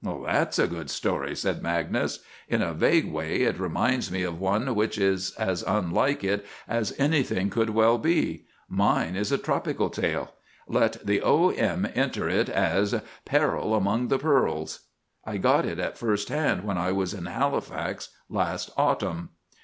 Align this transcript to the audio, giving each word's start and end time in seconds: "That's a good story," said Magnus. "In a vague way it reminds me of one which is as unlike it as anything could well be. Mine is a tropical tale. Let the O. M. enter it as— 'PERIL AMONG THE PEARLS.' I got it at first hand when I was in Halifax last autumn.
"That's 0.03 0.57
a 0.57 0.65
good 0.65 0.89
story," 0.89 1.35
said 1.35 1.61
Magnus. 1.61 2.21
"In 2.49 2.63
a 2.63 2.73
vague 2.73 3.11
way 3.11 3.43
it 3.43 3.59
reminds 3.59 4.11
me 4.11 4.23
of 4.23 4.39
one 4.39 4.73
which 4.73 4.97
is 4.97 5.35
as 5.35 5.61
unlike 5.61 6.23
it 6.23 6.43
as 6.67 6.95
anything 6.97 7.51
could 7.51 7.69
well 7.69 7.99
be. 7.99 8.45
Mine 8.67 9.15
is 9.15 9.31
a 9.31 9.37
tropical 9.37 9.91
tale. 9.91 10.33
Let 10.67 11.05
the 11.05 11.21
O. 11.21 11.49
M. 11.51 11.87
enter 11.93 12.27
it 12.27 12.49
as— 12.49 12.99
'PERIL 13.25 13.75
AMONG 13.75 14.07
THE 14.07 14.17
PEARLS.' 14.17 14.79
I 15.23 15.37
got 15.37 15.67
it 15.67 15.77
at 15.77 15.99
first 15.99 16.29
hand 16.29 16.63
when 16.63 16.79
I 16.79 16.91
was 16.91 17.13
in 17.13 17.27
Halifax 17.27 18.09
last 18.27 18.71
autumn. 18.77 19.29